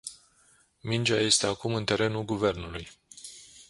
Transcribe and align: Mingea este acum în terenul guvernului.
Mingea 0.83 1.19
este 1.21 1.45
acum 1.45 1.73
în 1.75 1.83
terenul 1.85 2.23
guvernului. 2.23 2.89